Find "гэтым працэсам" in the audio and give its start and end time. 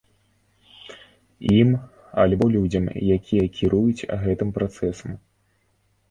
4.23-5.11